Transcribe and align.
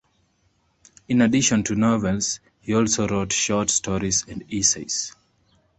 In 1.09 1.21
addition 1.21 1.61
to 1.65 1.75
novels, 1.75 2.39
he 2.59 2.73
also 2.73 3.07
wrote 3.07 3.31
short 3.31 3.69
stories 3.69 4.25
and 4.27 4.43
essays. 4.51 5.15